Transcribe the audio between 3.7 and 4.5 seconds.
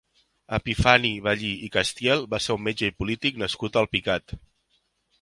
a Alpicat.